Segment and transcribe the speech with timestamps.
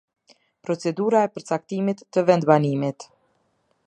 [0.67, 3.07] Procedura e përcaktimit të vendbanimit.